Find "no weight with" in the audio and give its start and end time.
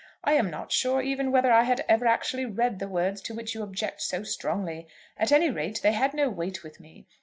6.15-6.79